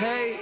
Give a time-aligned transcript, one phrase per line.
[0.00, 0.32] Hey.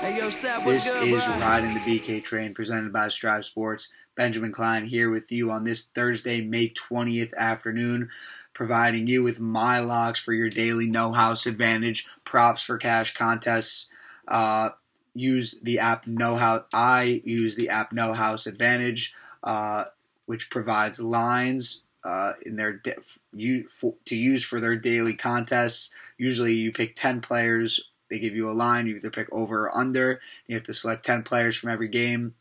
[0.00, 1.38] Hey, yo, Sap, This good, is bro?
[1.40, 3.92] Riding the BK Train presented by Strive Sports.
[4.14, 8.08] Benjamin Klein here with you on this Thursday, May 20th afternoon,
[8.54, 13.88] providing you with my locks for your daily no house advantage, props for cash contests.
[14.26, 14.70] Uh,
[15.12, 16.64] use the app No House.
[16.72, 19.14] I use the app No House Advantage,
[19.44, 19.84] uh,
[20.24, 22.94] which provides lines uh, in their da-
[23.34, 25.92] you for, to use for their daily contests.
[26.18, 27.88] Usually, you pick ten players.
[28.10, 28.86] They give you a line.
[28.86, 30.20] You either pick over or under.
[30.46, 32.34] You have to select ten players from every game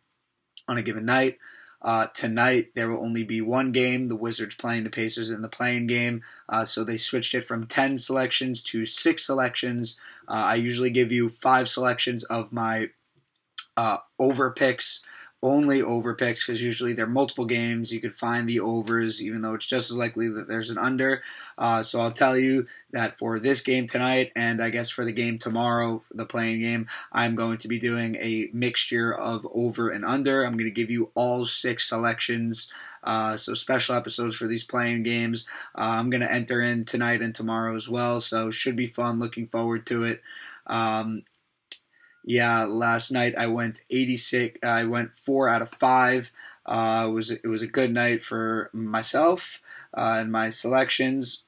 [0.68, 1.38] on a given night.
[1.80, 4.08] Uh, tonight there will only be one game.
[4.08, 7.68] The Wizards playing the Pacers in the play-in game, uh, so they switched it from
[7.68, 10.00] ten selections to six selections.
[10.28, 12.90] Uh, I usually give you five selections of my
[13.78, 15.02] uh, over picks,
[15.48, 17.92] only over picks, because usually they're multiple games.
[17.92, 21.22] You could find the overs, even though it's just as likely that there's an under.
[21.58, 25.12] Uh, so I'll tell you that for this game tonight, and I guess for the
[25.12, 30.06] game tomorrow, the play-in game, I'm going to be doing a mixture of over and
[30.06, 30.44] under.
[30.44, 32.72] I'm going to give you all six selections.
[33.03, 35.48] Uh, so special episodes for these play-in games.
[35.75, 38.20] Uh, I'm going to enter in tonight and tomorrow as well.
[38.20, 39.20] So should be fun.
[39.20, 40.22] Looking forward to it.
[40.66, 41.23] Um,
[42.28, 44.59] yeah, last night I went 86.
[44.61, 46.30] I went four out of five.
[46.66, 49.61] Uh, it was it was a good night for myself
[49.94, 51.45] uh, and my selections.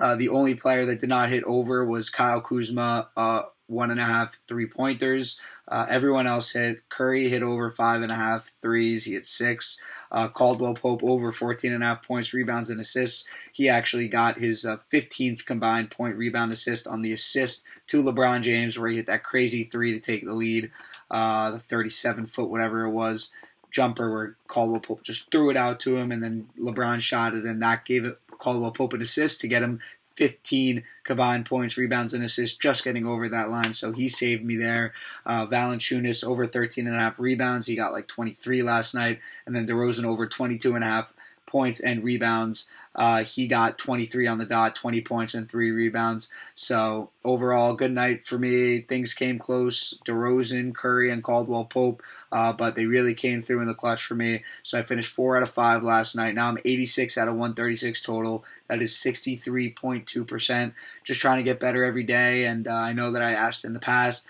[0.00, 4.00] Uh, the only player that did not hit over was Kyle Kuzma, uh, one and
[4.00, 5.40] a half three pointers.
[5.68, 6.88] Uh, everyone else hit.
[6.88, 9.04] Curry hit over five and a half threes.
[9.04, 9.80] He hit six.
[10.12, 13.28] Uh, Caldwell Pope over 14 and a half points, rebounds, and assists.
[13.52, 18.42] He actually got his uh, 15th combined point, rebound, assist on the assist to LeBron
[18.42, 20.72] James, where he hit that crazy three to take the lead,
[21.10, 23.30] uh, the 37 foot, whatever it was,
[23.70, 27.44] jumper where Caldwell Pope just threw it out to him, and then LeBron shot it,
[27.44, 29.80] and that gave it Caldwell Pope an assist to get him
[30.20, 33.72] 15 combined points, rebounds, and assists, just getting over that line.
[33.72, 34.92] So he saved me there.
[35.24, 37.66] Uh, Valanciunas over 13 and a half rebounds.
[37.66, 41.14] He got like 23 last night, and then DeRozan over 22 and a half
[41.50, 42.68] points and rebounds.
[42.94, 46.30] Uh, he got 23 on the dot, 20 points and three rebounds.
[46.54, 48.80] So overall, good night for me.
[48.80, 49.98] Things came close.
[50.06, 52.02] DeRozan, Curry, and Caldwell Pope,
[52.32, 54.42] uh, but they really came through in the clutch for me.
[54.62, 56.34] So I finished four out of five last night.
[56.34, 58.44] Now I'm 86 out of 136 total.
[58.68, 60.74] That is 63.2 percent.
[61.04, 62.44] Just trying to get better every day.
[62.44, 64.26] And uh, I know that I asked in the past.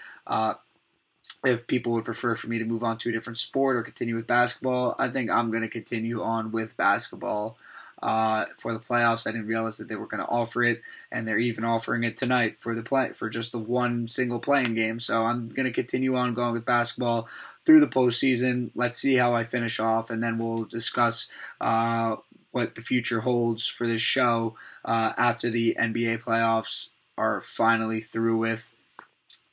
[1.45, 4.15] If people would prefer for me to move on to a different sport or continue
[4.15, 7.56] with basketball, I think I'm going to continue on with basketball
[8.03, 9.27] uh, for the playoffs.
[9.27, 12.17] I didn't realize that they were going to offer it, and they're even offering it
[12.17, 14.99] tonight for the play for just the one single play-in game.
[14.99, 17.29] So I'm going to continue on going with basketball
[17.65, 18.71] through the postseason.
[18.75, 21.31] Let's see how I finish off, and then we'll discuss
[21.61, 22.17] uh,
[22.53, 28.39] what the future holds for this show uh, after the NBA playoffs are finally through
[28.39, 28.71] with.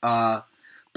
[0.01, 0.41] Uh,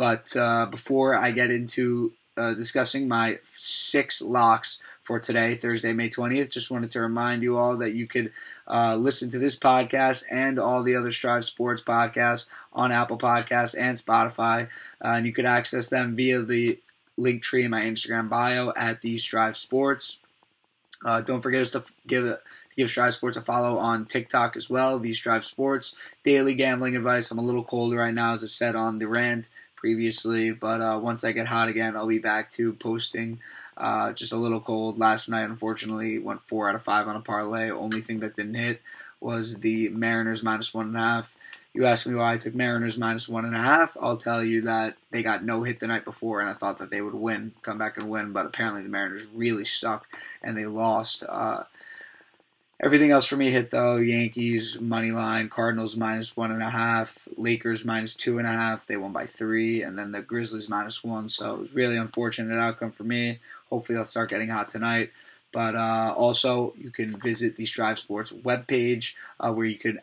[0.00, 6.08] but uh, before I get into uh, discussing my six locks for today, Thursday, May
[6.08, 8.32] 20th, just wanted to remind you all that you could
[8.66, 13.78] uh, listen to this podcast and all the other Strive Sports podcasts on Apple Podcasts
[13.78, 14.68] and Spotify.
[15.04, 16.78] Uh, and you could access them via the
[17.18, 20.18] link tree in my Instagram bio at the Strive Sports.
[21.04, 22.38] Uh, don't forget us to give.
[22.76, 24.98] Give Strive Sports a follow on TikTok as well.
[24.98, 27.30] The Strive Sports daily gambling advice.
[27.30, 29.50] I'm a little cold right now, as I've said on the rant
[29.80, 33.40] previously, but uh, once I get hot again, I'll be back to posting.
[33.76, 34.98] Uh, just a little cold.
[34.98, 37.70] Last night, unfortunately, went four out of five on a parlay.
[37.70, 38.82] Only thing that didn't hit
[39.20, 41.34] was the Mariners minus one and a half.
[41.72, 43.96] You asked me why I took Mariners minus one and a half.
[43.98, 46.90] I'll tell you that they got no hit the night before, and I thought that
[46.90, 48.32] they would win, come back and win.
[48.32, 50.06] But apparently, the Mariners really suck,
[50.42, 51.24] and they lost.
[51.26, 51.62] Uh,
[52.82, 53.96] Everything else for me hit though.
[53.96, 58.86] Yankees money line, Cardinals minus one and a half, Lakers minus two and a half.
[58.86, 61.28] They won by three, and then the Grizzlies minus one.
[61.28, 63.38] So it was really unfortunate outcome for me.
[63.68, 65.10] Hopefully, I'll start getting hot tonight.
[65.52, 70.00] But uh, also, you can visit the Strive Sports webpage uh, where you can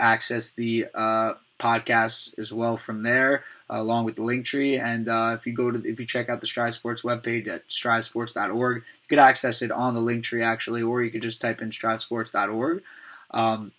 [0.00, 4.76] access the uh, podcasts as well from there, uh, along with the link tree.
[4.76, 7.68] And uh, if you go to if you check out the Strive Sports webpage at
[7.68, 11.62] strivesports.org, you could access it on the link tree actually, or you could just type
[11.62, 12.82] in strivesports.org.
[13.30, 13.72] Um,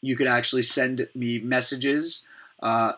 [0.00, 2.24] you could actually send me messages
[2.62, 2.92] uh,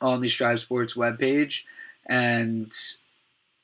[0.00, 1.64] on the Strive Sports webpage,
[2.06, 2.72] and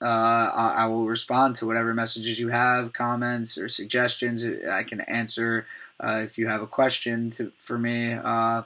[0.02, 4.46] uh, I, I will respond to whatever messages you have, comments or suggestions.
[4.70, 5.66] I can answer
[5.98, 8.12] uh, if you have a question to, for me.
[8.12, 8.62] Uh,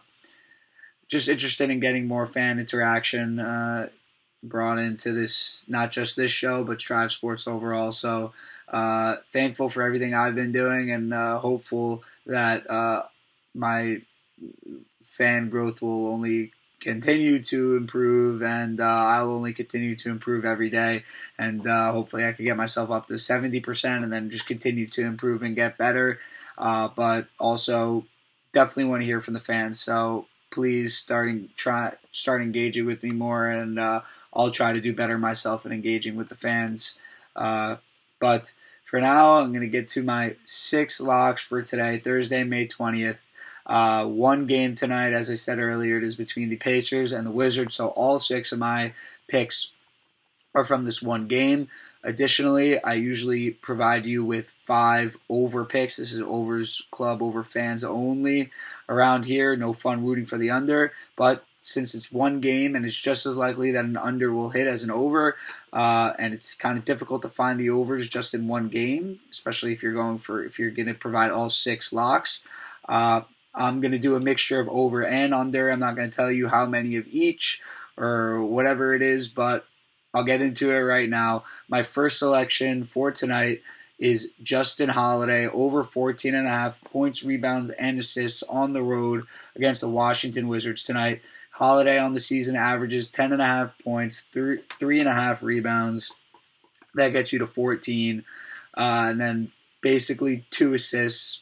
[1.15, 3.89] just interested in getting more fan interaction uh,
[4.43, 7.93] brought into this, not just this show, but Strive Sports overall.
[7.93, 8.33] So
[8.67, 13.05] uh, thankful for everything I've been doing, and uh, hopeful that uh,
[13.55, 14.03] my
[15.05, 16.51] fan growth will only
[16.81, 21.05] continue to improve, and uh, I'll only continue to improve every day.
[21.39, 25.07] And uh, hopefully, I can get myself up to 70% and then just continue to
[25.07, 26.19] improve and get better.
[26.59, 28.05] But also,
[28.53, 29.79] definitely want to hear from the fans.
[29.79, 34.03] So please starting try start engaging with me more, and uh,
[34.33, 36.99] I'll try to do better myself in engaging with the fans.
[37.35, 37.77] Uh,
[38.21, 38.55] but
[38.85, 43.19] for now, I'm going to get to my six locks for today, Thursday, May 20th.
[43.67, 47.33] Uh, one game tonight, as I said earlier, it is between the Pacers and the
[47.33, 47.75] Wizards.
[47.75, 48.93] So all six of my
[49.27, 49.73] picks
[50.55, 51.69] are from this one game.
[52.05, 55.97] Additionally, I usually provide you with five over picks.
[55.97, 58.51] This is overs club over fans only
[58.91, 59.57] around here.
[59.57, 63.39] No fun rooting for the under, but since it's one game and it's just as
[63.39, 65.37] likely that an under will hit as an over,
[65.73, 69.73] uh, and it's kind of difficult to find the overs just in one game, especially
[69.73, 72.43] if you're going for if you're going to provide all six locks.
[72.87, 73.23] Uh,
[73.55, 75.71] I'm going to do a mixture of over and under.
[75.71, 77.63] I'm not going to tell you how many of each
[77.97, 79.65] or whatever it is, but
[80.15, 81.45] I'll get into it right now.
[81.69, 83.63] My first selection for tonight
[83.99, 89.25] is Justin Holiday over 14 and a half points, rebounds, and assists on the road
[89.57, 91.21] against the Washington Wizards tonight.
[91.51, 95.43] Holiday on the season averages 10 and a half points, three, three and a half
[95.43, 96.13] rebounds.
[96.95, 98.25] That gets you to 14.
[98.77, 101.41] Uh, and then basically two assists,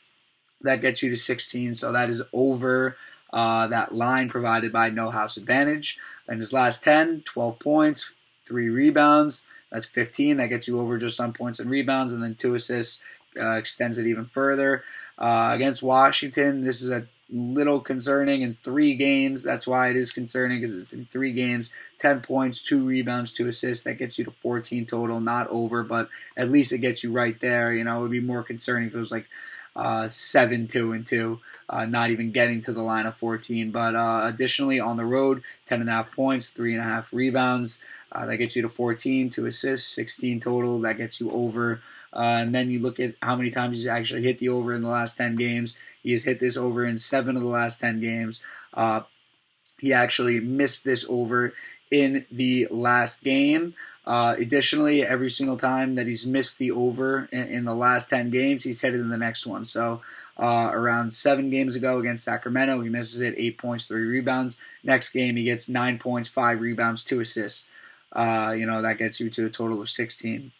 [0.60, 1.75] that gets you to 16.
[1.75, 2.96] So that is over
[3.32, 5.98] uh, that line provided by No House Advantage.
[6.28, 8.12] And his last 10, 12 points,
[8.52, 9.46] three rebounds.
[9.70, 10.37] That's 15.
[10.37, 12.12] That gets you over just on points and rebounds.
[12.12, 13.02] And then two assists
[13.40, 14.84] uh, extends it even further.
[15.16, 19.43] Uh, against Washington, this is a little concerning in three games.
[19.43, 23.49] That's why it is concerning because it's in three games 10 points, two rebounds, two
[23.49, 23.84] assists.
[23.84, 27.40] That gets you to 14 total, not over, but at least it gets you right
[27.40, 27.72] there.
[27.72, 29.28] You know, it would be more concerning if it was like
[29.75, 31.40] uh, seven, two, and two,
[31.70, 33.70] uh, not even getting to the line of 14.
[33.70, 37.12] But uh, additionally, on the road, 10 and a half points, three and a half
[37.12, 37.82] rebounds.
[38.12, 40.81] Uh, that gets you to 14, two assists, 16 total.
[40.81, 41.81] That gets you over.
[42.12, 44.82] Uh, and then you look at how many times he's actually hit the over in
[44.82, 45.79] the last 10 games.
[46.03, 48.43] He has hit this over in seven of the last 10 games.
[48.75, 49.03] Uh,
[49.79, 51.55] he actually missed this over
[51.91, 53.75] in the last game.
[54.05, 58.31] Uh, additionally, every single time that he's missed the over in, in, the last 10
[58.31, 59.64] games, he's hit it in the next one.
[59.64, 60.03] So,
[60.37, 64.61] uh, around seven games ago against Sacramento, he misses it, eight points, three rebounds.
[64.82, 67.70] Next game, he gets nine points, five rebounds, two assists.
[68.12, 70.53] Uh, you know, that gets you to a total of 16.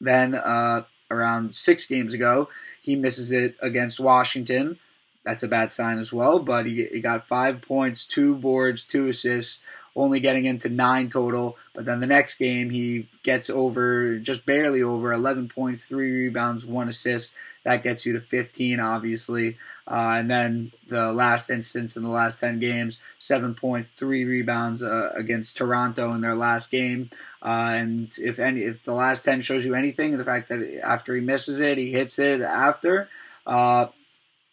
[0.00, 2.48] Then, uh, around six games ago,
[2.82, 4.78] he misses it against Washington.
[5.24, 9.08] That's a bad sign as well, but he, he got five points, two boards, two
[9.08, 9.62] assists
[9.96, 11.56] only getting into nine total.
[11.72, 16.66] But then the next game, he gets over, just barely over, 11 points, three rebounds,
[16.66, 17.36] one assist.
[17.64, 19.56] That gets you to 15, obviously.
[19.86, 25.56] Uh, and then the last instance in the last 10 games, 7.3 rebounds uh, against
[25.56, 27.10] Toronto in their last game.
[27.42, 31.14] Uh, and if any, if the last 10 shows you anything, the fact that after
[31.14, 33.10] he misses it, he hits it after,
[33.46, 33.88] uh,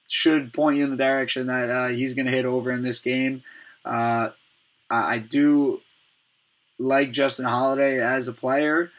[0.08, 3.00] should point you in the direction that uh, he's going to hit over in this
[3.00, 3.44] game.
[3.86, 4.30] Uh,
[4.90, 5.80] I, do
[6.78, 8.92] like Justin Holiday as a player.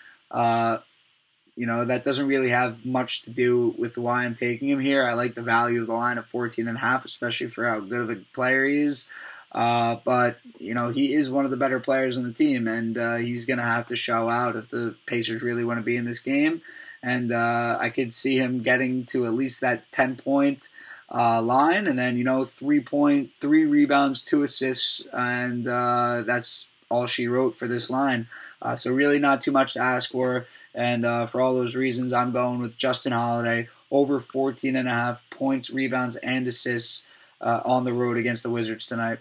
[1.56, 5.02] You know, that doesn't really have much to do with why I'm taking him here.
[5.02, 7.80] I like the value of the line of 14 and a half, especially for how
[7.80, 9.08] good of a player he is.
[9.52, 12.96] Uh, but, you know, he is one of the better players on the team, and
[12.96, 15.96] uh, he's going to have to show out if the Pacers really want to be
[15.96, 16.62] in this game.
[17.02, 20.68] And uh, I could see him getting to at least that 10 point
[21.12, 26.70] uh, line, and then you know three point three rebounds, two assists, and uh, that's
[26.88, 28.28] all she wrote for this line.
[28.62, 32.12] Uh, so really not too much to ask for, and uh, for all those reasons,
[32.12, 37.06] I'm going with Justin Holiday over 14 and a half points, rebounds, and assists
[37.40, 39.18] uh, on the road against the Wizards tonight.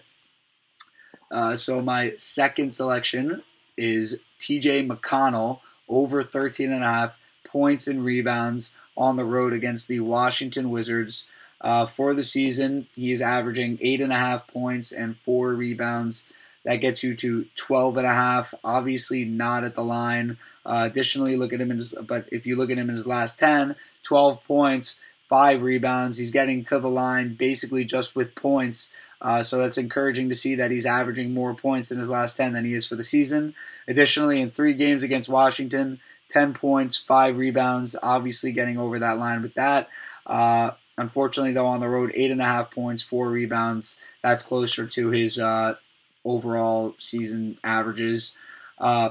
[1.30, 3.42] Uh, so my second selection
[3.76, 4.86] is T.J.
[4.86, 10.70] McConnell over 13 and a half points and rebounds on the road against the Washington
[10.70, 11.28] Wizards.
[11.60, 16.28] Uh, for the season, he's averaging eight and a half points and four rebounds.
[16.64, 18.54] That gets you to 12 and a half.
[18.62, 20.38] Obviously, not at the line.
[20.64, 23.06] Uh, additionally, look at him in his, but if you look at him in his
[23.06, 24.96] last 10, 12 points,
[25.28, 26.18] five rebounds.
[26.18, 28.94] He's getting to the line basically just with points.
[29.20, 32.52] Uh, so that's encouraging to see that he's averaging more points in his last 10
[32.52, 33.54] than he is for the season.
[33.88, 39.42] Additionally, in three games against Washington, 10 points, five rebounds, obviously getting over that line
[39.42, 39.88] with that.
[40.26, 43.98] Uh, Unfortunately, though, on the road, eight and a half points, four rebounds.
[44.22, 45.76] That's closer to his uh,
[46.24, 48.36] overall season averages.
[48.78, 49.10] Uh,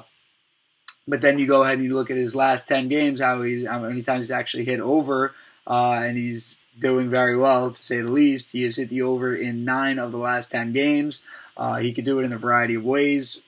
[1.07, 3.67] but then you go ahead and you look at his last ten games, how he's
[3.67, 5.33] how many times he's actually hit over,
[5.67, 8.51] uh, and he's doing very well, to say the least.
[8.51, 11.23] He has hit the over in nine of the last 10 games.
[11.57, 13.41] Uh, he could do it in a variety of ways.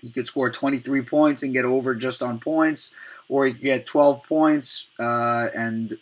[0.00, 2.94] He could score 23 points and get over just on points,
[3.28, 5.98] or he could get 12 points uh, and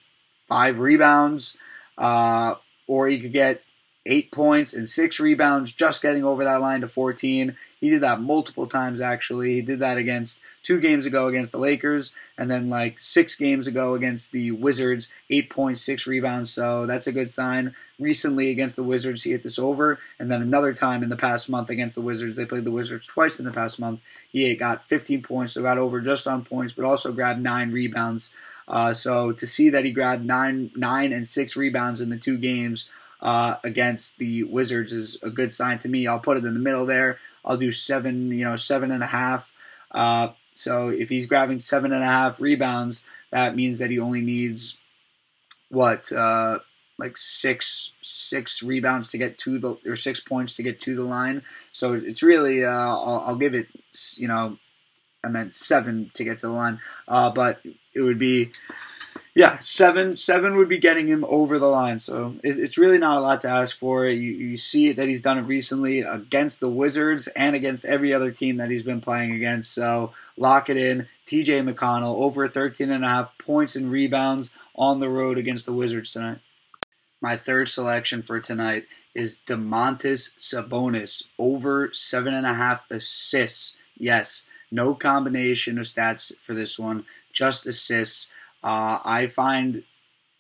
[0.49, 1.57] five rebounds,
[1.99, 2.57] uh,
[2.87, 3.63] or he could get
[4.05, 7.57] eight points and six rebounds, just getting over that line to 14.
[7.81, 9.55] He did that multiple times, actually.
[9.55, 13.67] He did that against two games ago against the Lakers, and then like six games
[13.67, 16.53] ago against the Wizards, eight points, six rebounds.
[16.53, 17.75] So that's a good sign.
[17.99, 21.49] Recently against the Wizards, he hit this over, and then another time in the past
[21.49, 22.37] month against the Wizards.
[22.37, 24.01] They played the Wizards twice in the past month.
[24.29, 28.35] He got 15 points, so got over just on points, but also grabbed nine rebounds.
[28.67, 32.39] Uh, so to see that he grabbed nine, nine and six rebounds in the two
[32.39, 32.89] games
[33.23, 36.07] uh, against the Wizards is a good sign to me.
[36.07, 37.19] I'll put it in the middle there.
[37.45, 39.53] I'll do seven, you know, seven and a half.
[39.93, 44.21] Uh, so if he's grabbing seven and a half rebounds, that means that he only
[44.21, 44.77] needs
[45.69, 46.59] what, uh,
[46.99, 51.03] like six six rebounds to get to the or six points to get to the
[51.03, 51.43] line.
[51.73, 53.67] So it's really uh, I'll, I'll, give it
[54.17, 54.59] you know
[55.25, 57.61] I meant seven to get to the line, uh, but
[57.95, 58.53] it would be
[59.35, 62.01] yeah, seven seven would be getting him over the line.
[62.01, 64.07] So it's really not a lot to ask for.
[64.07, 68.31] You, you see that he's done it recently against the Wizards and against every other
[68.31, 69.73] team that he's been playing against.
[69.75, 71.09] So lock it in.
[71.27, 75.73] TJ McConnell over 13 and a half points and rebounds on the road against the
[75.73, 76.39] Wizards tonight.
[77.23, 83.77] My third selection for tonight is Domantas Sabonis over seven and a half assists.
[83.97, 88.33] Yes, no combination of stats for this one, just assists.
[88.63, 89.83] Uh, I find,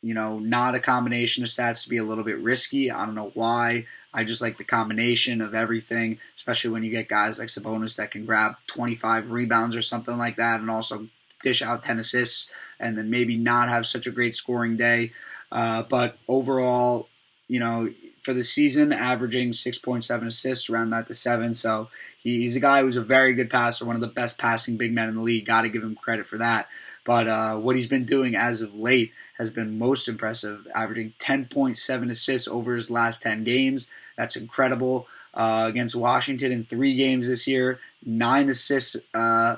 [0.02, 2.91] you know, not a combination of stats to be a little bit risky.
[2.91, 3.87] I don't know why.
[4.14, 8.11] I just like the combination of everything, especially when you get guys like Sabonis that
[8.11, 11.09] can grab 25 rebounds or something like that and also
[11.43, 15.12] dish out 10 assists and then maybe not have such a great scoring day.
[15.50, 17.09] Uh, but overall,
[17.49, 17.91] you know,
[18.23, 21.55] for the season, averaging 6.7 assists, around that to seven.
[21.55, 21.88] So
[22.23, 25.09] he's a guy who's a very good passer, one of the best passing big men
[25.09, 25.47] in the league.
[25.47, 26.69] Got to give him credit for that.
[27.05, 32.11] But uh, what he's been doing as of late has been most impressive, averaging 10.7
[32.11, 33.93] assists over his last 10 games.
[34.17, 35.09] That's incredible.
[35.35, 39.57] Uh, against Washington in three games this year, nine assists uh,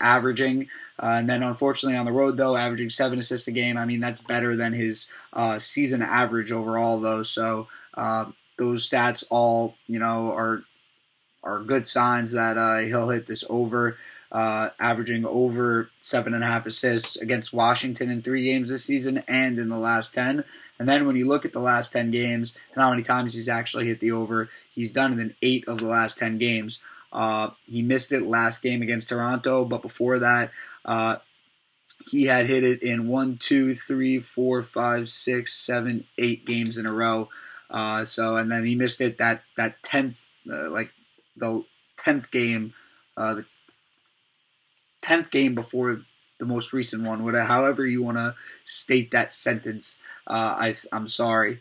[0.00, 0.68] averaging.
[1.00, 3.76] Uh, and then, unfortunately, on the road, though, averaging seven assists a game.
[3.76, 7.22] I mean, that's better than his uh, season average overall, though.
[7.22, 10.62] So uh, those stats all, you know, are
[11.48, 13.96] are good signs that uh, he'll hit this over
[14.30, 19.22] uh, averaging over seven and a half assists against Washington in three games this season
[19.26, 20.44] and in the last 10.
[20.78, 23.48] And then when you look at the last 10 games and how many times he's
[23.48, 26.82] actually hit the over, he's done it in eight of the last 10 games.
[27.10, 30.50] Uh, he missed it last game against Toronto, but before that,
[30.84, 31.16] uh,
[32.04, 36.86] he had hit it in one, two, three, four, five, six, seven, eight games in
[36.86, 37.28] a row.
[37.70, 40.92] Uh, so, and then he missed it that that tenth, uh, like
[41.38, 41.64] the
[41.96, 42.74] tenth game,
[43.16, 43.46] uh, the
[45.02, 46.02] tenth game before
[46.38, 50.00] the most recent one, whatever, however you want to state that sentence.
[50.26, 51.60] Uh, I, I'm sorry,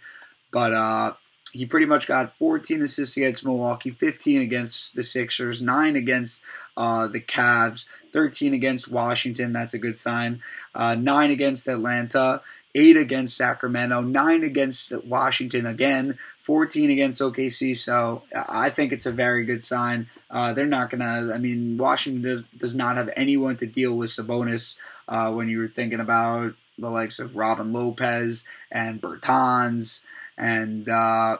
[0.51, 1.13] but uh,
[1.51, 6.43] he pretty much got 14 assists against Milwaukee, 15 against the Sixers, nine against
[6.75, 9.53] uh, the Cavs, 13 against Washington.
[9.53, 10.41] That's a good sign.
[10.75, 12.41] Uh, nine against Atlanta,
[12.77, 17.75] eight against Sacramento, nine against Washington again, 14 against OKC.
[17.75, 20.07] So I think it's a very good sign.
[20.29, 23.97] Uh, they're not going to, I mean, Washington does, does not have anyone to deal
[23.97, 30.05] with Sabonis uh, when you were thinking about the likes of Robin Lopez and Bertans
[30.37, 31.37] and uh,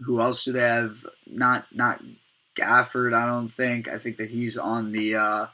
[0.00, 1.06] who else do they have?
[1.26, 2.02] Not not
[2.56, 3.88] Gafford, I don't think.
[3.88, 5.46] I think that he's on the uh,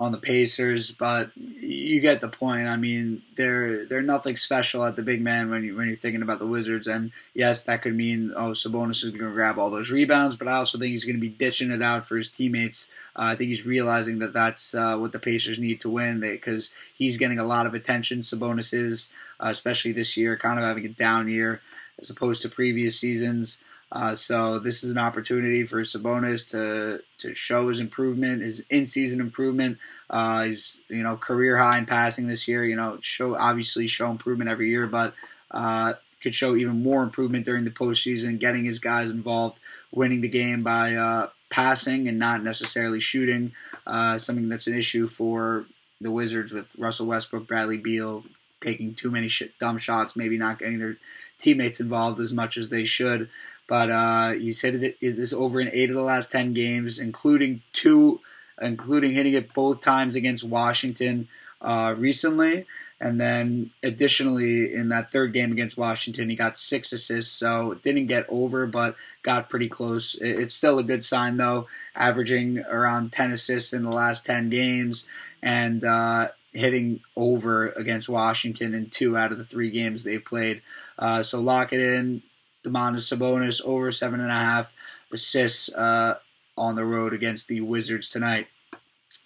[0.00, 2.66] on the Pacers, but you get the point.
[2.66, 6.22] I mean, they're they're nothing special at the big man when you when you're thinking
[6.22, 6.86] about the Wizards.
[6.86, 10.48] And yes, that could mean oh Sabonis is going to grab all those rebounds, but
[10.48, 12.90] I also think he's going to be ditching it out for his teammates.
[13.14, 16.70] Uh, I think he's realizing that that's uh, what the Pacers need to win because
[16.94, 18.20] he's getting a lot of attention.
[18.20, 21.60] Sabonis is, uh, especially this year, kind of having a down year
[21.98, 23.62] as opposed to previous seasons.
[23.92, 28.84] Uh, so this is an opportunity for Sabonis to to show his improvement, his in
[28.84, 29.78] season improvement.
[30.08, 32.64] Uh, his you know career high in passing this year.
[32.64, 35.14] You know, show obviously show improvement every year, but
[35.50, 40.28] uh, could show even more improvement during the postseason, getting his guys involved, winning the
[40.28, 43.52] game by uh, passing and not necessarily shooting.
[43.86, 45.66] Uh, something that's an issue for
[46.00, 48.24] the Wizards with Russell Westbrook, Bradley Beal
[48.60, 50.96] taking too many shit, dumb shots, maybe not getting their
[51.38, 53.28] teammates involved as much as they should.
[53.70, 57.62] But uh, he said it is over in eight of the last ten games, including
[57.72, 58.18] two,
[58.60, 61.28] including hitting it both times against Washington
[61.62, 62.66] uh, recently.
[63.00, 67.30] And then additionally, in that third game against Washington, he got six assists.
[67.30, 70.16] So didn't get over, but got pretty close.
[70.16, 75.08] It's still a good sign, though, averaging around 10 assists in the last 10 games
[75.44, 80.60] and uh, hitting over against Washington in two out of the three games they played.
[80.98, 82.22] Uh, so lock it in.
[82.64, 84.72] Domantas Sabonis over seven and a half
[85.12, 86.18] assists uh,
[86.56, 88.48] on the road against the Wizards tonight.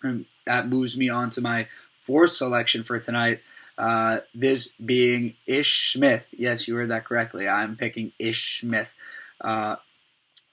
[0.03, 1.69] And that moves me on to my
[2.03, 3.41] fourth selection for tonight.
[3.76, 6.29] Uh, this being Ish Smith.
[6.31, 7.49] Yes, you heard that correctly.
[7.49, 8.93] I'm picking Ish Smith.
[9.41, 9.76] Uh,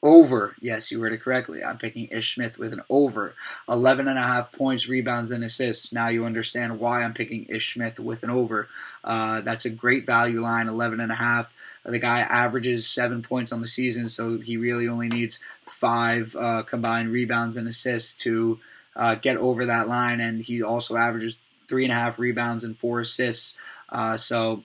[0.03, 1.63] over, yes, you heard it correctly.
[1.63, 3.35] I'm picking Ish Smith with an over.
[3.69, 5.93] 11 and a half points, rebounds, and assists.
[5.93, 8.67] Now you understand why I'm picking Ish Smith with an over.
[9.03, 11.53] Uh, that's a great value line, 11 and a half.
[11.85, 16.63] The guy averages seven points on the season, so he really only needs five uh,
[16.63, 18.59] combined rebounds and assists to
[18.95, 20.21] uh, get over that line.
[20.21, 23.57] And he also averages three and a half rebounds and four assists.
[23.89, 24.63] Uh, so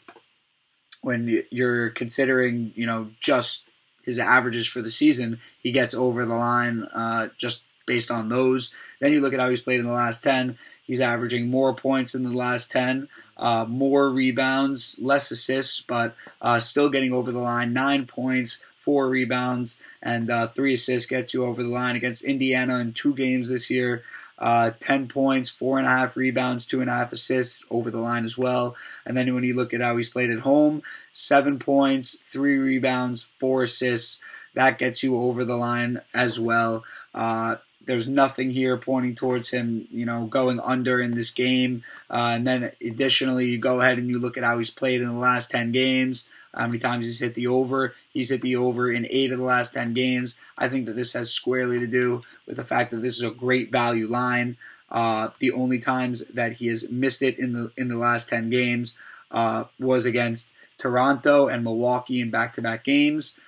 [1.02, 3.64] when you're considering, you know, just
[4.02, 8.75] his averages for the season, he gets over the line uh, just based on those.
[9.00, 10.59] Then you look at how he's played in the last 10.
[10.83, 16.61] He's averaging more points in the last 10, uh, more rebounds, less assists, but uh,
[16.61, 17.73] still getting over the line.
[17.73, 22.78] Nine points, four rebounds, and uh, three assists get you over the line against Indiana
[22.78, 24.05] in two games this year.
[24.38, 27.99] Uh, 10 points, four and a half rebounds, two and a half assists over the
[28.00, 28.76] line as well.
[29.07, 33.28] And then when you look at how he's played at home, seven points, three rebounds,
[33.40, 34.23] four assists.
[34.55, 36.85] That gets you over the line as well.
[37.14, 41.83] Uh, there's nothing here pointing towards him, you know, going under in this game.
[42.11, 45.09] Uh, and then additionally, you go ahead and you look at how he's played in
[45.09, 47.95] the last 10 games how many times he's hit the over.
[48.12, 50.40] He's hit the over in eight of the last 10 games.
[50.57, 53.31] I think that this has squarely to do with the fact that this is a
[53.31, 54.57] great value line.
[54.90, 58.50] Uh, the only times that he has missed it in the in the last 10
[58.50, 58.97] games
[59.31, 63.38] uh, was against Toronto and Milwaukee in back-to-back games.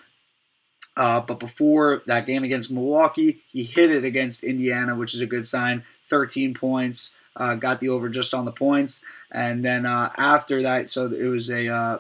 [0.99, 5.27] Uh, but before that game against Milwaukee, he hit it against Indiana, which is a
[5.27, 5.85] good sign.
[6.11, 10.91] 13 points, uh, got the over just on the points, and then uh, after that,
[10.91, 11.99] so it was a uh,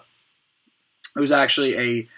[1.14, 2.08] it was actually a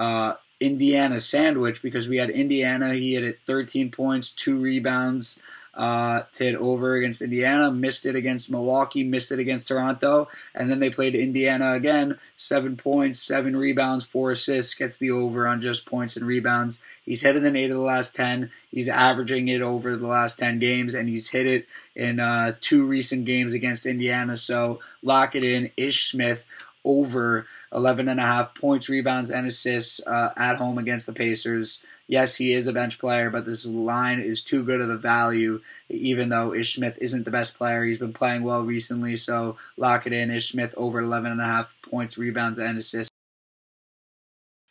[0.00, 2.94] uh, Indiana sandwich because we had Indiana.
[2.94, 5.42] He hit it 13 points, two rebounds
[5.78, 7.70] uh, to hit over against Indiana.
[7.70, 9.04] Missed it against Milwaukee.
[9.04, 10.28] Missed it against Toronto.
[10.54, 12.18] And then they played Indiana again.
[12.36, 14.74] Seven points, seven rebounds, four assists.
[14.74, 16.82] Gets the over on just points and rebounds.
[17.04, 18.50] He's hit it in eight of the last 10.
[18.70, 22.84] He's averaging it over the last 10 games, and he's hit it in uh, two
[22.84, 24.36] recent games against Indiana.
[24.36, 25.70] So lock it in.
[25.76, 26.44] Ish Smith
[26.84, 31.84] over 11 and a half points, rebounds, and assists uh, at home against the Pacers.
[32.06, 35.60] Yes, he is a bench player, but this line is too good of a value,
[35.90, 37.84] even though Ish Smith isn't the best player.
[37.84, 40.30] He's been playing well recently, so lock it in.
[40.30, 43.10] Ish Smith over 11 and a half points, rebounds, and assists.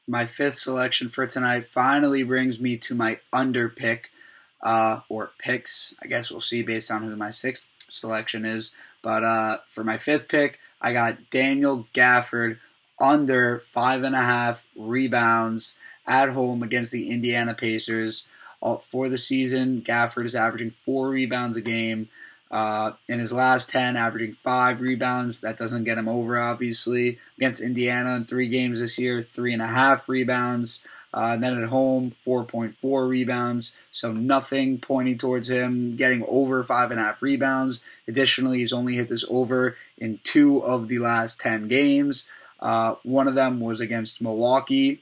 [0.08, 4.10] My fifth selection for tonight finally brings me to my under pick,
[4.64, 5.94] uh, or picks.
[6.02, 8.74] I guess we'll see based on who my sixth selection is.
[9.02, 12.60] But uh, for my fifth pick, I got Daniel Gafford
[13.00, 18.28] under five and a half rebounds at home against the Indiana Pacers.
[18.62, 22.10] Uh, for the season, Gafford is averaging four rebounds a game.
[22.50, 25.42] Uh, in his last 10, averaging five rebounds.
[25.42, 27.20] That doesn't get him over, obviously.
[27.38, 30.86] Against Indiana in three games this year, three and a half rebounds.
[31.14, 33.72] Uh, then at home, 4.4 rebounds.
[33.92, 37.82] So nothing pointing towards him getting over five and a half rebounds.
[38.08, 42.28] Additionally, he's only hit this over in two of the last 10 games.
[42.60, 45.02] Uh, one of them was against Milwaukee,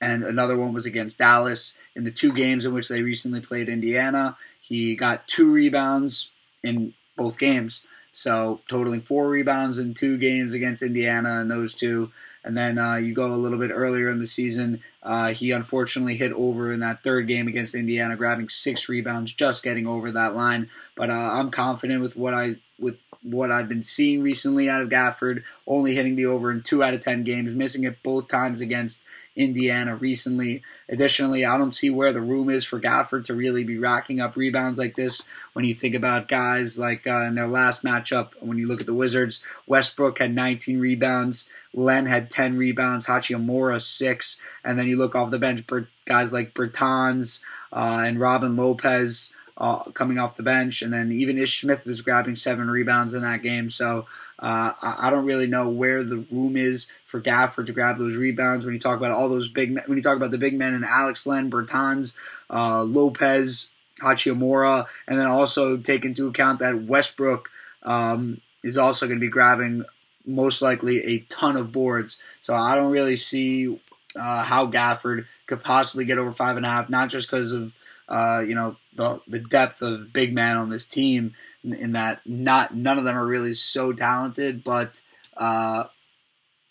[0.00, 1.78] and another one was against Dallas.
[1.94, 6.30] In the two games in which they recently played Indiana, he got two rebounds
[6.62, 7.84] in both games.
[8.12, 12.10] So totaling four rebounds in two games against Indiana and those two.
[12.44, 14.82] And then uh, you go a little bit earlier in the season.
[15.02, 19.64] Uh, he unfortunately hit over in that third game against Indiana, grabbing six rebounds, just
[19.64, 20.68] getting over that line.
[20.94, 24.90] But uh, I'm confident with what I with what I've been seeing recently out of
[24.90, 28.60] Gafford, only hitting the over in two out of ten games, missing it both times
[28.60, 29.02] against
[29.36, 30.62] Indiana recently.
[30.88, 34.36] Additionally, I don't see where the room is for Gafford to really be racking up
[34.36, 35.26] rebounds like this.
[35.52, 38.86] When you think about guys like uh, in their last matchup, when you look at
[38.86, 44.96] the Wizards, Westbrook had 19 rebounds, Len had 10 rebounds, Hachimura six, and then you
[44.96, 45.64] look off the bench,
[46.04, 47.42] guys like Bertans
[47.72, 49.32] uh, and Robin Lopez.
[49.56, 53.22] Uh, coming off the bench, and then even Ish Smith was grabbing seven rebounds in
[53.22, 53.68] that game.
[53.68, 54.04] So
[54.38, 58.64] uh, I don't really know where the room is for Gafford to grab those rebounds.
[58.64, 60.74] When you talk about all those big, men, when you talk about the big men
[60.74, 62.16] and Alex Len, Bertans,
[62.50, 63.70] uh, Lopez,
[64.02, 67.48] Hachimura, and then also take into account that Westbrook
[67.84, 69.84] um, is also going to be grabbing
[70.26, 72.18] most likely a ton of boards.
[72.40, 73.78] So I don't really see
[74.16, 77.74] uh, how Gafford could possibly get over five and a half, not just because of
[78.08, 82.20] uh, you know the the depth of big man on this team, in, in, that
[82.26, 85.00] not none of them are really so talented, but
[85.36, 85.84] uh,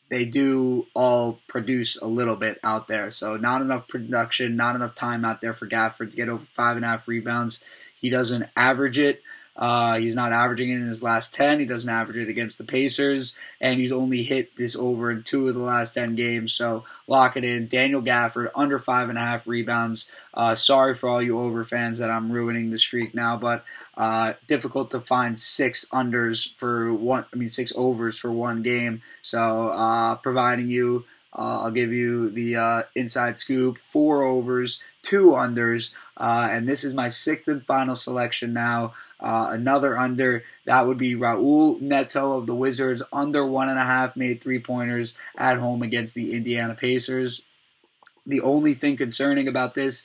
[0.10, 3.10] they do all produce a little bit out there.
[3.10, 6.76] So not enough production, not enough time out there for Gafford to get over five
[6.76, 7.64] and a half rebounds.
[8.00, 9.22] He doesn't average it.
[9.56, 11.60] Uh, he's not averaging it in his last 10.
[11.60, 13.38] He doesn't average it against the Pacers.
[13.62, 16.54] And he's only hit this over in two of the last 10 games.
[16.54, 17.68] So lock it in.
[17.68, 20.12] Daniel Gafford, under five and a half rebounds.
[20.34, 23.64] Uh, sorry for all you over fans that I'm ruining the streak now, but
[23.96, 29.04] uh, difficult to find six unders for one, I mean, six overs for one game.
[29.22, 31.06] So uh, providing you,
[31.38, 35.94] uh, I'll give you the uh, inside scoop four overs, two unders.
[36.18, 38.94] and this is my sixth and final selection now.
[39.24, 43.84] Uh, another under, that would be Raul Neto of the Wizards, under one and a
[43.84, 47.46] half made three pointers at home against the Indiana Pacers.
[48.26, 50.04] The only thing concerning about this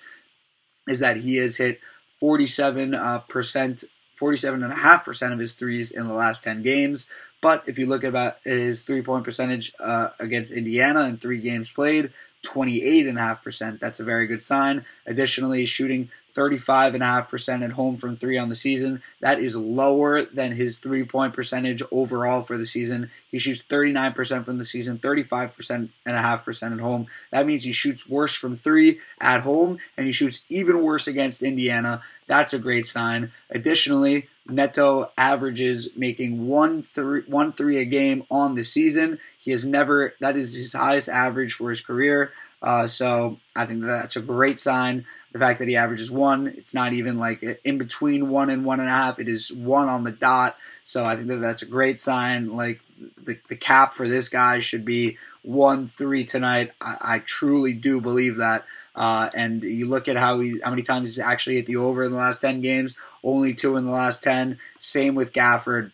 [0.87, 1.81] is that he has hit
[2.21, 3.85] 47 uh, percent,
[4.21, 7.13] 47.5% of his threes in the last 10 games.
[7.41, 11.41] But if you look at about his three point percentage uh, against Indiana in three
[11.41, 12.13] games played,
[12.45, 13.81] 28.5%.
[13.81, 14.85] That's a very good sign.
[15.07, 19.03] Additionally, shooting 35.5% at home from three on the season.
[19.20, 23.11] That is lower than his three point percentage overall for the season.
[23.31, 27.09] He shoots 39% from the season, 35% and a half percent at home.
[27.33, 31.42] That means he shoots worse from three at home, and he shoots even worse against
[31.42, 32.03] Indiana.
[32.29, 33.33] That's a great sign.
[33.51, 39.18] Additionally, Neto averages making one three, one three a game on the season.
[39.38, 42.33] He has never, that is his highest average for his career.
[42.62, 45.07] Uh, so I think that's a great sign.
[45.33, 48.81] The fact that he averages one, it's not even like in between one and one
[48.81, 49.18] and a half.
[49.18, 50.57] It is one on the dot.
[50.85, 52.57] So I think that that's a great sign.
[52.57, 52.81] Like
[53.23, 56.73] the, the cap for this guy should be one three tonight.
[56.81, 58.64] I, I truly do believe that.
[58.97, 62.03] Uh, and you look at how he, how many times he's actually hit the over
[62.03, 62.99] in the last ten games.
[63.23, 64.59] Only two in the last ten.
[64.81, 65.92] Same with Gafford.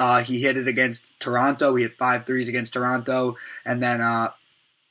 [0.00, 1.74] Uh, he hit it against Toronto.
[1.74, 4.30] He hit five threes against Toronto, and then uh,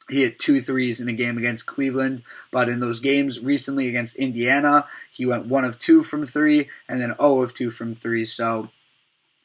[0.09, 4.15] he hit two threes in a game against Cleveland, but in those games recently against
[4.15, 8.23] Indiana, he went one of two from three and then 0 of two from three.
[8.23, 8.69] So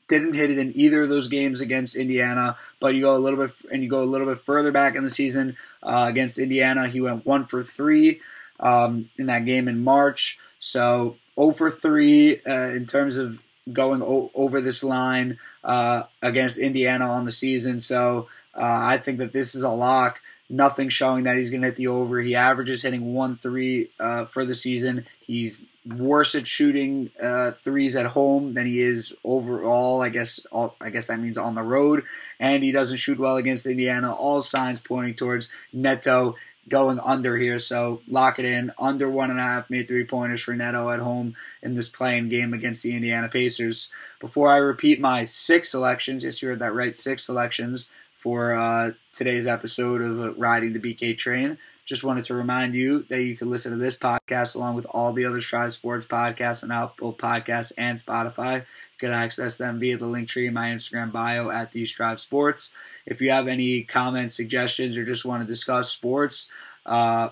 [0.08, 2.56] didn't hit it in either of those games against Indiana.
[2.80, 5.04] But you go a little bit and you go a little bit further back in
[5.04, 8.20] the season uh, against Indiana, he went one for three
[8.60, 10.38] um, in that game in March.
[10.60, 13.40] So 0 for three uh, in terms of
[13.72, 17.80] going o- over this line uh, against Indiana on the season.
[17.80, 20.20] So uh, I think that this is a lock
[20.52, 22.20] nothing showing that he's going to hit the over.
[22.20, 25.06] He averages hitting one three uh, for the season.
[25.20, 30.02] He's worse at shooting uh, threes at home than he is overall.
[30.02, 32.04] I guess all, I guess that means on the road,
[32.38, 34.14] and he doesn't shoot well against Indiana.
[34.14, 36.36] All signs pointing towards Neto
[36.68, 37.58] going under here.
[37.58, 38.72] So lock it in.
[38.78, 42.28] Under one and a half made three pointers for Neto at home in this play-in
[42.28, 43.92] game against the Indiana Pacers.
[44.20, 47.90] Before I repeat my six selections, yes, you heard that right, six selections
[48.22, 51.58] for uh, today's episode of Riding the BK Train.
[51.84, 55.12] Just wanted to remind you that you can listen to this podcast along with all
[55.12, 58.60] the other Strive Sports podcasts and Apple Podcasts and Spotify.
[58.60, 62.20] You can access them via the link tree in my Instagram bio at the Strive
[62.20, 62.72] Sports.
[63.06, 66.48] If you have any comments, suggestions, or just want to discuss sports,
[66.86, 67.30] uh,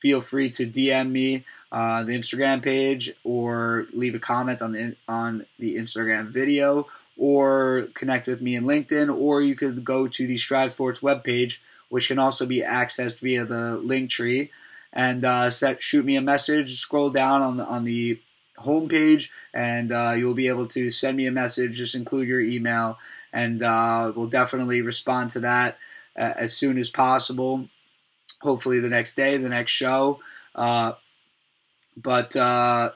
[0.00, 4.96] feel free to DM me uh, the Instagram page or leave a comment on the
[5.08, 6.86] on the Instagram video
[7.20, 11.58] or connect with me in LinkedIn, or you could go to the Strive Sports webpage,
[11.90, 14.50] which can also be accessed via the link tree,
[14.90, 16.72] and uh, set shoot me a message.
[16.72, 18.18] Scroll down on the on the
[18.58, 21.76] homepage, and uh, you'll be able to send me a message.
[21.76, 22.98] Just include your email,
[23.34, 25.76] and uh, we'll definitely respond to that
[26.16, 27.68] uh, as soon as possible.
[28.40, 30.20] Hopefully, the next day, the next show.
[30.54, 30.94] Uh,
[31.98, 32.92] but uh,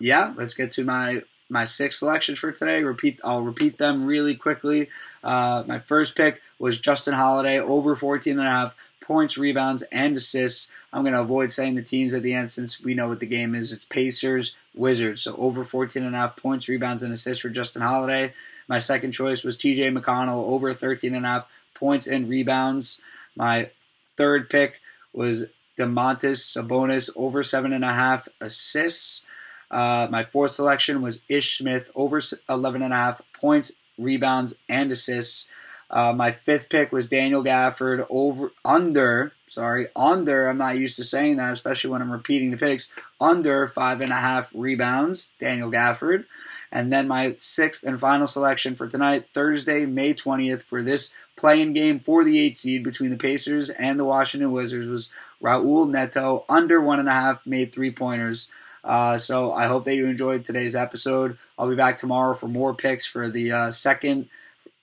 [0.00, 2.82] yeah, let's get to my my six selections for today.
[2.82, 4.88] Repeat, I'll repeat them really quickly.
[5.22, 10.16] Uh, my first pick was Justin Holiday over 14 and a half points, rebounds, and
[10.16, 10.72] assists.
[10.92, 13.26] I'm going to avoid saying the teams at the end since we know what the
[13.26, 13.72] game is.
[13.72, 15.22] It's Pacers, Wizards.
[15.22, 18.32] So over 14 and a half points, rebounds, and assists for Justin Holiday.
[18.66, 23.02] My second choice was TJ McConnell over 13 and a half points and rebounds.
[23.36, 23.70] My
[24.16, 24.80] third pick
[25.12, 29.26] was Domantas Sabonis over seven and a half assists.
[29.74, 35.50] Uh, my fourth selection was Ish Smith over 11.5 points, rebounds, and assists.
[35.90, 39.32] Uh, my fifth pick was Daniel Gafford over under.
[39.48, 40.46] Sorry, under.
[40.46, 42.94] I'm not used to saying that, especially when I'm repeating the picks.
[43.20, 46.26] Under five and a half rebounds, Daniel Gafford.
[46.70, 51.72] And then my sixth and final selection for tonight, Thursday, May 20th, for this play-in
[51.72, 55.10] game for the eight seed between the Pacers and the Washington Wizards was
[55.42, 58.52] Raul Neto, under one and a half, made three pointers.
[58.84, 61.38] Uh, so I hope that you enjoyed today's episode.
[61.58, 64.28] I'll be back tomorrow for more picks for the uh, second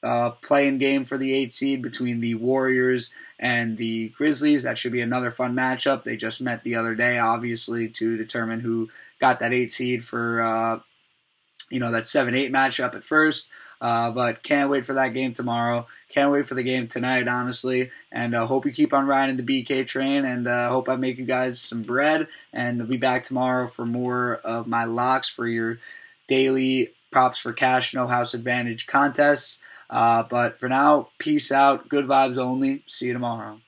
[0.03, 4.63] uh, play-in game for the eight seed between the Warriors and the Grizzlies.
[4.63, 6.03] That should be another fun matchup.
[6.03, 10.41] They just met the other day, obviously, to determine who got that eight seed for
[10.41, 10.79] uh,
[11.69, 13.49] you know that seven eight matchup at first.
[13.81, 15.87] Uh, but can't wait for that game tomorrow.
[16.09, 17.89] Can't wait for the game tonight, honestly.
[18.11, 20.23] And uh, hope you keep on riding the BK train.
[20.23, 22.27] And uh, hope I make you guys some bread.
[22.53, 25.79] And I'll be back tomorrow for more of my locks for your
[26.27, 29.61] daily props for cash, no house advantage contests.
[29.89, 31.89] Uh, but for now, peace out.
[31.89, 32.83] Good vibes only.
[32.85, 33.59] See you tomorrow.